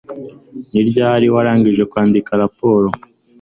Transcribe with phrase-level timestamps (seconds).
[0.71, 2.87] Ni ryari warangije kwandika raporo